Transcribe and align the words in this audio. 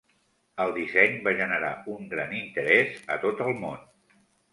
El 0.63 0.71
disseny 0.77 1.11
va 1.27 1.33
generar 1.41 1.69
un 1.95 2.07
gran 2.13 2.33
interès 2.39 2.97
a 3.17 3.19
tot 3.27 3.45
el 3.49 3.53
món. 3.65 3.85